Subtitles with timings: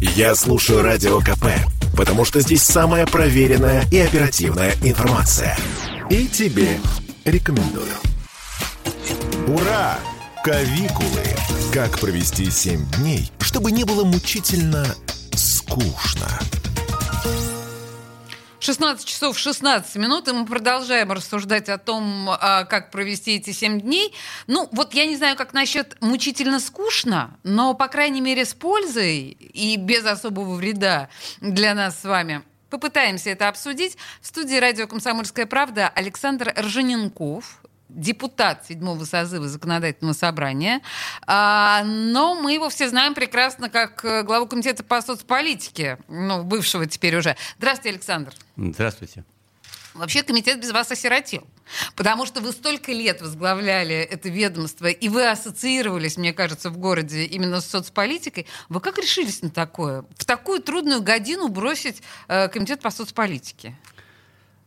[0.00, 1.46] Я слушаю Радио КП,
[1.96, 5.56] потому что здесь самая проверенная и оперативная информация.
[6.08, 6.78] И тебе
[7.24, 7.92] рекомендую.
[9.48, 9.98] Ура!
[10.44, 11.24] Кавикулы!
[11.72, 14.86] Как провести 7 дней, чтобы не было мучительно
[15.34, 16.28] скучно.
[18.68, 23.80] 16 часов 16 минут, и мы продолжаем рассуждать о том, а, как провести эти 7
[23.80, 24.12] дней.
[24.46, 29.28] Ну, вот я не знаю, как насчет мучительно скучно, но, по крайней мере, с пользой
[29.30, 31.08] и без особого вреда
[31.40, 32.42] для нас с вами.
[32.68, 33.96] Попытаемся это обсудить.
[34.20, 40.80] В студии радио «Комсомольская правда» Александр Ржаненков, депутат седьмого созыва законодательного собрания,
[41.26, 46.86] а, но мы его все знаем прекрасно как э, главу комитета по соцполитике, ну, бывшего
[46.86, 47.36] теперь уже.
[47.56, 48.32] Здравствуйте, Александр.
[48.56, 49.24] Здравствуйте.
[49.94, 51.44] Вообще комитет без вас осиротел.
[51.96, 57.24] Потому что вы столько лет возглавляли это ведомство, и вы ассоциировались, мне кажется, в городе
[57.24, 58.46] именно с соцполитикой.
[58.68, 60.04] Вы как решились на такое?
[60.16, 63.76] В такую трудную годину бросить э, комитет по соцполитике?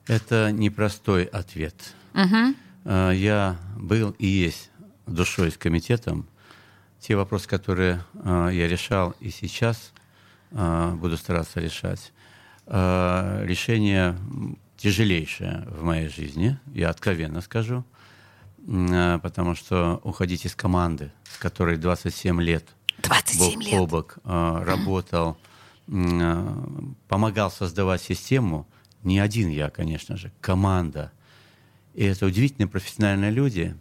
[0.08, 1.76] Это непростой ответ.
[2.14, 2.56] Угу.
[2.84, 4.72] Э, я был и есть
[5.06, 6.28] душой с комитетом.
[7.00, 9.92] Те вопросы, которые э, я решал и сейчас
[10.52, 12.14] э, буду стараться решать,
[12.68, 14.16] решение
[14.78, 17.84] тяжелейшее в моей жизни, я откровенно скажу,
[18.66, 22.66] потому что уходить из команды, с которой 27 лет
[23.02, 23.74] 27 бок лет.
[23.74, 25.38] о бок работал,
[27.08, 28.68] помогал создавать систему,
[29.04, 31.12] не один я, конечно же, команда–
[31.94, 33.76] и это удивительные профессиональные люди.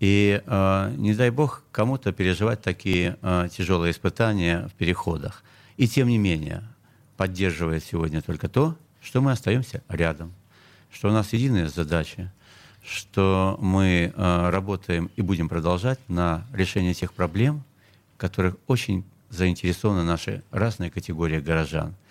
[0.00, 5.42] И э, не дай бог кому-то переживать такие э, тяжелые испытания в переходах.
[5.76, 6.62] И тем не менее,
[7.16, 10.32] поддерживает сегодня только то, что мы остаемся рядом,
[10.92, 12.32] что у нас единая задача,
[12.84, 17.64] что мы э, работаем и будем продолжать на решение тех проблем,
[18.16, 21.94] которых очень заинтересованы наши разные категории горожан–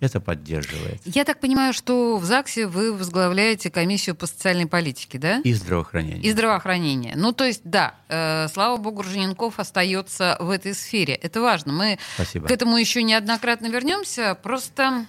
[0.00, 1.00] это поддерживает.
[1.04, 5.40] Я так понимаю, что в ЗАГСе вы возглавляете комиссию по социальной политике, да?
[5.44, 6.22] И здравоохранение.
[6.22, 7.14] И здравоохранение.
[7.16, 11.14] Ну, то есть, да, э, слава богу, Ржененков остается в этой сфере.
[11.14, 11.72] Это важно.
[11.72, 12.46] Мы Спасибо.
[12.46, 14.36] к этому еще неоднократно вернемся.
[14.40, 15.06] Просто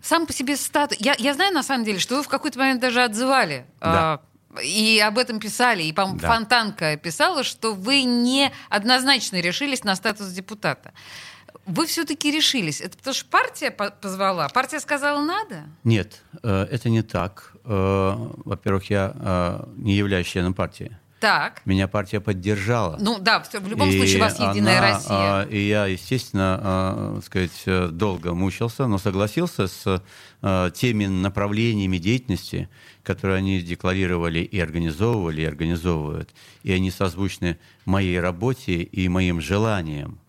[0.00, 0.96] сам по себе статус...
[0.98, 4.22] Я, я знаю, на самом деле, что вы в какой-то момент даже отзывали да.
[4.56, 6.28] э, и об этом писали, и, по-моему, да.
[6.28, 10.92] Фонтанка писала, что вы не однозначно решились на статус депутата
[11.66, 12.80] вы все-таки решились.
[12.80, 14.48] Это потому что партия позвала?
[14.48, 15.64] Партия сказала «надо»?
[15.84, 17.54] Нет, э, это не так.
[17.64, 20.96] Э, во-первых, я э, не являюсь членом партии.
[21.20, 21.60] Так.
[21.66, 22.96] Меня партия поддержала.
[22.98, 25.42] Ну да, в любом и случае у вас Единая она, Россия.
[25.42, 27.62] И я, естественно, сказать,
[27.94, 30.02] долго мучился, но согласился с
[30.72, 32.70] теми направлениями деятельности,
[33.02, 36.30] которые они декларировали и организовывали, и организовывают.
[36.62, 40.20] И они созвучны моей работе и моим желаниям.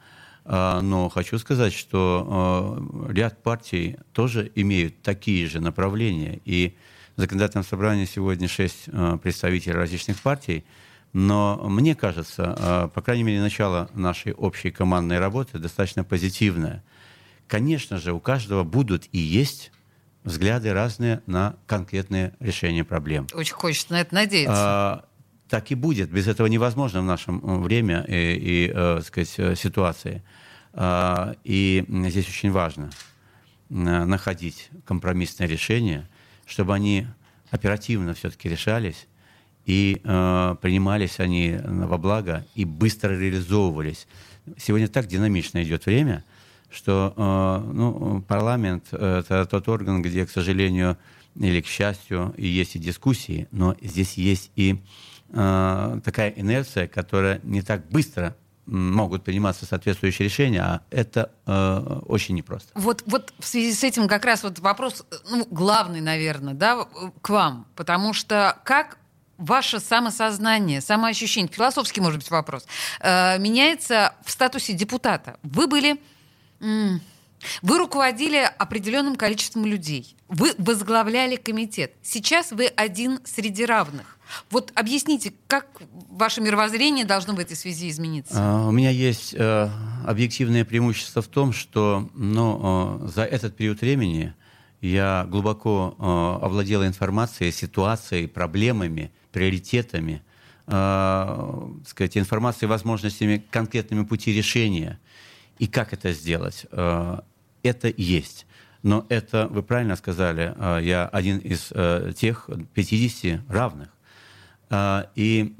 [0.43, 6.41] А, но хочу сказать, что а, ряд партий тоже имеют такие же направления.
[6.45, 6.75] И
[7.15, 10.65] в законодательном собрании сегодня шесть а, представителей различных партий.
[11.13, 16.85] Но мне кажется, по крайней мере, начало нашей общей командной работы достаточно позитивное.
[17.47, 19.73] Конечно же, у каждого будут и есть
[20.23, 23.27] взгляды разные на конкретные решения проблем.
[23.33, 25.03] Очень хочется на это надеяться
[25.51, 26.09] так и будет.
[26.09, 30.23] Без этого невозможно в нашем э, время и, и э, сказать, э, ситуации.
[30.73, 32.89] А, и здесь очень важно
[33.69, 36.07] находить компромиссное решение,
[36.45, 37.07] чтобы они
[37.51, 39.07] оперативно все-таки решались
[39.65, 44.07] и э, принимались они во благо и быстро реализовывались.
[44.57, 46.23] Сегодня так динамично идет время,
[46.69, 50.97] что э, ну, парламент— это тот орган, где, к сожалению,
[51.35, 54.79] или к счастью, и есть и дискуссии, но здесь есть и
[55.31, 62.35] э, такая инерция, которая не так быстро могут приниматься соответствующие решения, а это э, очень
[62.35, 62.71] непросто.
[62.75, 66.85] Вот, вот в связи с этим как раз вот вопрос, ну, главный, наверное, да,
[67.21, 68.97] к вам, потому что как
[69.37, 72.67] ваше самосознание, самоощущение, философский, может быть, вопрос,
[72.99, 75.37] э, меняется в статусе депутата.
[75.43, 75.99] Вы были...
[77.61, 80.15] Вы руководили определенным количеством людей.
[80.27, 81.93] Вы возглавляли комитет.
[82.01, 84.17] Сейчас вы один среди равных.
[84.49, 85.67] Вот объясните, как
[86.09, 88.35] ваше мировоззрение должно в этой связи измениться?
[88.35, 89.69] Uh, у меня есть uh,
[90.05, 94.33] объективное преимущество в том, что ну, uh, за этот период времени
[94.81, 100.23] я глубоко э, овладела информацией, ситуацией, проблемами, приоритетами,
[100.65, 104.99] э, сказать, информацией, возможностями, конкретными пути решения.
[105.59, 106.65] И как это сделать?
[107.63, 108.45] Это есть.
[108.83, 113.89] Но это, вы правильно сказали, э, я один из э, тех 50 равных.
[114.69, 115.53] Э, и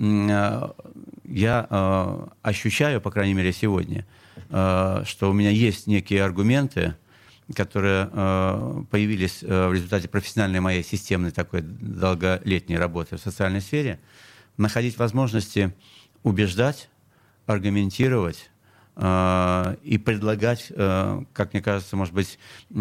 [1.25, 4.05] я ощущаю, по крайней мере, сегодня,
[4.49, 6.95] что у меня есть некие аргументы,
[7.53, 8.07] которые
[8.89, 13.99] появились э, в результате профессиональной моей системной такой долголетней работы в социальной сфере,
[14.57, 15.73] находить возможности
[16.23, 16.89] убеждать,
[17.45, 18.50] аргументировать
[18.97, 22.37] и предлагать, э, как мне кажется, может быть,
[22.69, 22.75] э,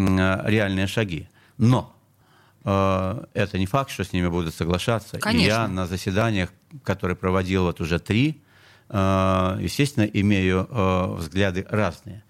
[0.44, 1.28] реальные шаги.
[1.56, 1.94] Но
[2.64, 5.18] э, это не факт, что с ними будут соглашаться.
[5.18, 5.44] Конечно.
[5.44, 6.52] И я на заседаниях,
[6.82, 8.42] которые проводил вот уже три,
[8.88, 12.24] э, естественно, имею э, взгляды разные.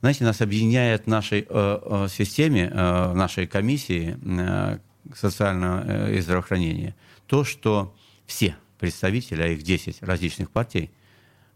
[0.00, 4.78] Знаете, нас объединяет в нашей э, э, системе, э, нашей комиссии э,
[5.14, 6.94] социального э, и здравоохранения
[7.26, 7.94] то, что
[8.26, 11.01] все представители, а их 10 различных партий, э,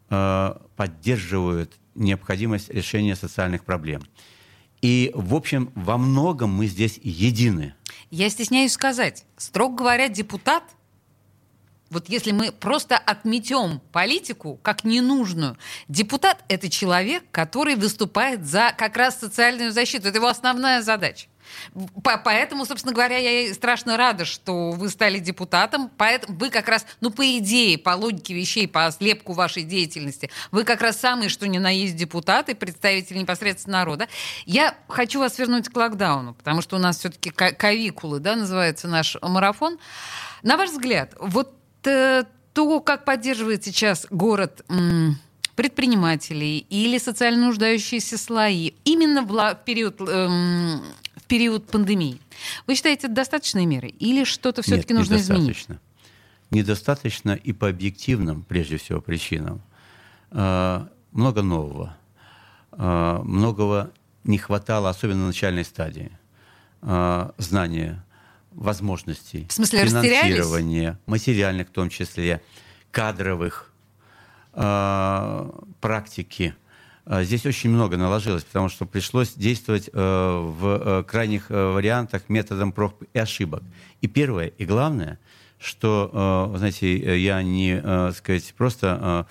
[0.08, 4.02] поддерживают необходимость решения социальных проблем.
[4.82, 7.74] И, в общем, во многом мы здесь едины.
[8.10, 10.62] Я стесняюсь сказать, строго говоря, депутат,
[11.90, 15.56] вот если мы просто отметем политику как ненужную,
[15.88, 20.08] депутат— это человек, который выступает за как раз социальную защиту.
[20.08, 21.28] Это его основная задача.
[22.02, 25.90] По- Поэтому, собственно говоря, я страшно рада, что вы стали депутатом.
[25.96, 30.64] Поэтому вы как раз, ну, по идее, по логике вещей, по слепку вашей деятельности, вы
[30.64, 34.08] как раз самые, что ни на есть депутаты, представители непосредственно народа.
[34.44, 39.16] Я хочу вас вернуть к локдауну, потому что у нас все-таки кавикулы, да, называется наш
[39.20, 39.78] марафон.
[40.42, 41.54] На ваш взгляд, вот
[41.84, 44.64] э, то, как поддерживает сейчас город
[45.56, 50.82] предпринимателей или социально нуждающиеся слои именно в, период, эм,
[51.26, 52.20] период пандемии,
[52.66, 55.48] вы считаете, это достаточные меры или что-то все-таки нужно изменить?
[55.48, 55.80] недостаточно.
[56.50, 59.60] Недостаточно и по объективным, прежде всего, причинам.
[60.30, 61.96] Э, Много нового.
[62.72, 63.90] Э, Многого
[64.24, 66.10] не хватало, особенно на начальной стадии.
[66.82, 68.04] Э, Знания,
[68.52, 72.42] возможностей, В смысле, финансирования, материальных в том числе,
[72.90, 73.72] кадровых,
[74.52, 76.54] практики.
[77.06, 82.28] Э, Здесь очень много наложилось, потому что пришлось действовать э, в э, крайних э, вариантах
[82.28, 83.62] методом проб и ошибок.
[84.00, 85.18] И первое, и главное,
[85.58, 87.80] что, знаете, я не,
[88.12, 89.26] сказать, просто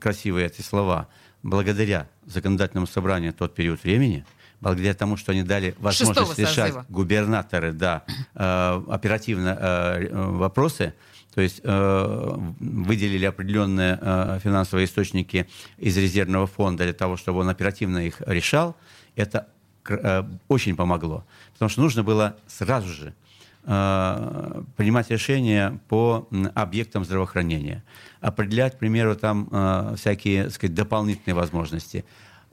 [0.00, 1.08] красивые эти слова.
[1.42, 4.24] Благодаря законодательному собранию тот период времени,
[4.60, 10.94] благодаря тому, что они дали возможность решать губернаторы, да, оперативно вопросы,
[11.34, 15.48] то есть э, выделили определенные э, финансовые источники
[15.78, 18.76] из резервного фонда для того, чтобы он оперативно их решал,
[19.16, 19.48] это
[19.88, 21.24] э, очень помогло.
[21.54, 23.14] Потому что нужно было сразу же
[23.64, 27.82] э, принимать решения по объектам здравоохранения,
[28.20, 32.04] определять, к примеру, там э, всякие, так сказать, дополнительные возможности,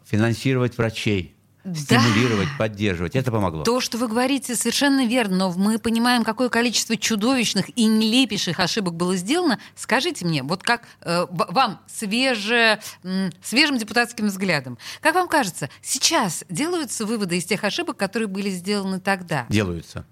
[0.05, 1.35] финансировать врачей,
[1.73, 1.79] Да.
[1.79, 3.15] стимулировать, поддерживать.
[3.15, 3.63] Это помогло.
[3.63, 8.95] То, что вы говорите, совершенно верно, но мы понимаем, какое количество чудовищных и нелепейших ошибок
[8.95, 9.59] было сделано.
[9.75, 16.43] Скажите мне, вот как э, вам, свеже, м, свежим депутатским взглядом, как вам кажется, сейчас
[16.49, 19.45] делаются выводы из тех ошибок, которые были сделаны тогда?
[19.49, 20.05] Делаются.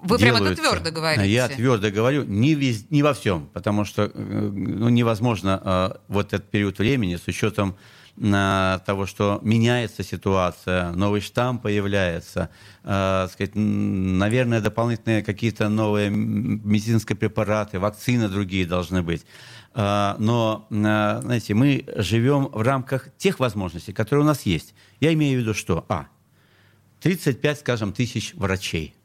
[0.00, 0.70] Вы прямо это делаются.
[0.70, 1.32] твердо говорите.
[1.32, 6.34] Я твердо говорю, не, вез- не во всем, потому что э, ну, невозможно э, вот
[6.34, 12.48] этот период времени с учетом э, того, что меняется ситуация, новый штамм появляется,
[12.84, 19.26] э, сказать, наверное, дополнительные какие-то новые медицинские препараты, вакцины другие должны быть.
[19.74, 20.74] Э, Но, э,
[21.22, 24.74] знаете, мы живем в рамках тех возможностей, которые у нас есть.
[25.00, 26.06] Я имею в виду, что, а,
[27.00, 28.94] 35, скажем, тысяч врачей–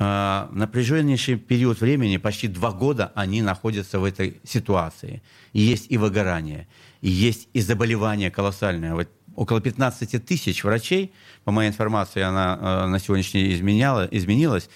[0.00, 5.22] в напряженнейший период времени, почти два года, они находятся в этой ситуации.
[5.52, 6.68] И есть и выгорание,
[7.00, 8.94] и есть и заболевание колоссальное.
[8.94, 11.12] Вот около 15 тысяч врачей,
[11.44, 14.68] по моей информации, она э, на сегодняшний день изменяла, изменилась,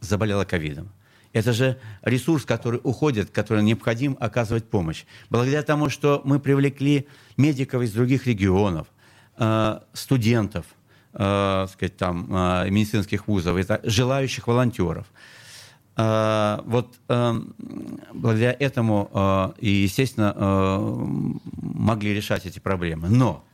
[0.00, 0.90] заболела ковидом.
[1.32, 5.04] Это же ресурс, который уходит, который необходим оказывать помощь.
[5.28, 7.06] Благодаря тому, что мы привлекли
[7.36, 8.86] медиков из других регионов,
[9.36, 10.64] э, студентов,
[11.12, 15.06] э, сказать, там, э, медицинских вузов, желающих волонтеров.
[15.98, 17.34] Э, вот э,
[18.14, 20.78] благодаря этому э, и, естественно, э,
[21.60, 23.08] могли решать эти проблемы.
[23.08, 23.44] Но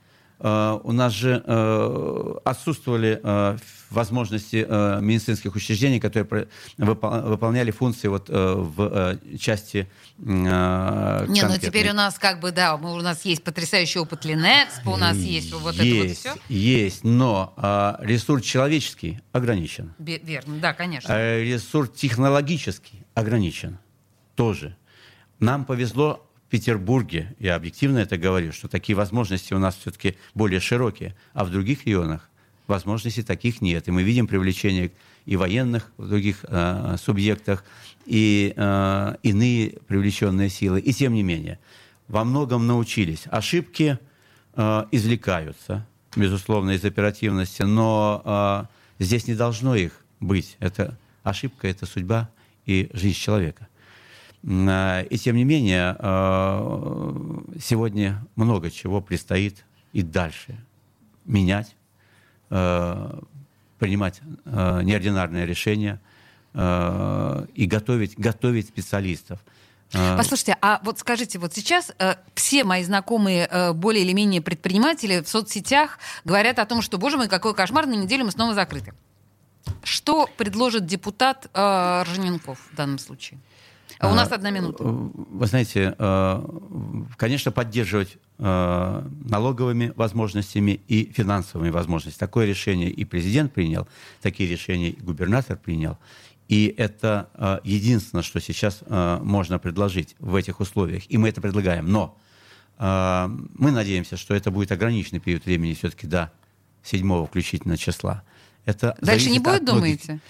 [0.41, 3.57] у нас же э, отсутствовали э,
[3.91, 9.89] возможности э, медицинских учреждений, которые выполняли функции вот, э, в э, части
[10.19, 11.59] э, Не, ну конкретной.
[11.61, 15.17] теперь у нас как бы, да, мы, у нас есть потрясающий опыт Линэкспо, у нас
[15.17, 16.35] есть вот это вот есть, все.
[16.49, 19.95] Есть, но э, ресурс человеческий ограничен.
[19.99, 21.13] Верно, да, конечно.
[21.13, 23.79] Э, Ресурс технологический ограничен
[24.35, 24.77] тоже.
[25.39, 31.17] Нам повезло Петербурге, я объективно это говорю, что такие возможности у нас все-таки более широкие,
[31.33, 32.31] а в других регионах
[32.69, 33.89] возможностей таких нет.
[33.89, 34.93] И мы видим привлечение
[35.27, 37.65] и военных в других э, субъектах,
[38.07, 40.79] и э, иные привлеченные силы.
[40.79, 41.59] И тем не менее,
[42.07, 43.25] во многом научились.
[43.33, 43.99] Ошибки
[44.55, 45.85] э, извлекаются,
[46.15, 48.69] безусловно, из оперативности, но
[49.01, 50.57] э, здесь не должно их быть.
[50.61, 52.31] Это ошибка, это судьба
[52.65, 53.67] и жизнь человека.
[54.47, 60.57] Э, и тем не менее, э, сегодня много чего предстоит и дальше
[61.25, 61.75] менять,
[62.51, 63.21] э,
[63.79, 66.01] принимать неординарные решения
[66.55, 69.41] и готовить, готовить специалистов.
[69.91, 75.21] Послушайте, а вот скажите, вот сейчас э, все мои знакомые э, более или менее предприниматели
[75.21, 78.95] в соцсетях говорят о том, что, боже мой, какой кошмар, на неделю мы снова закрыты.
[79.83, 83.39] Что предложит депутат э, Ржененков в данном случае?
[83.99, 84.85] А у нас одна минута.
[84.85, 86.43] Э, вы знаете, э,
[87.17, 92.19] конечно, поддерживать э, налоговыми возможностями и финансовыми возможностями.
[92.19, 93.87] Такое решение и президент принял,
[94.21, 95.99] такие решения и губернатор принял.
[96.49, 101.05] И это единственное, что сейчас можно предложить в этих условиях.
[101.09, 101.91] И мы это предлагаем.
[101.91, 102.19] Но
[102.79, 106.31] мы надеемся, что это будет ограниченный период времени все-таки до
[106.83, 108.25] 7 включительно числа.
[108.67, 110.21] Это Дальше не будет, думаете?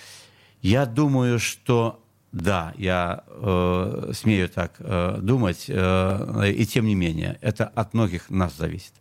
[0.63, 2.04] Я думаю, что
[2.35, 8.29] да, я э, смею так э, думать, э, и тем не менее, это от многих
[8.29, 8.93] нас зависит.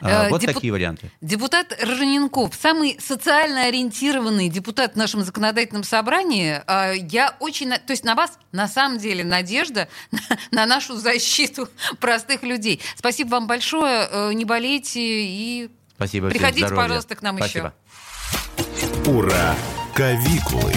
[0.00, 0.54] Э, вот Депу...
[0.54, 1.10] такие варианты.
[1.20, 6.62] Депутат Рожененков, самый социально ориентированный депутат в нашем законодательном собрании.
[6.68, 10.20] Э, я очень, то есть на вас на самом деле надежда на,
[10.52, 12.80] на нашу защиту простых людей.
[12.94, 17.74] Спасибо вам большое, э, не болейте и Спасибо приходите, пожалуйста, к нам Спасибо.
[18.56, 19.10] еще.
[19.10, 19.56] Ура!
[19.92, 20.74] Кавикулы!